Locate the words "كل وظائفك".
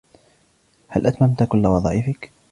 1.43-2.31